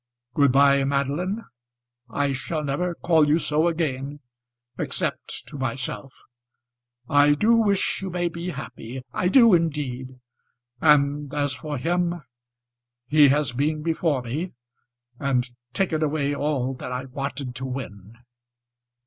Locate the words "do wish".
7.35-8.01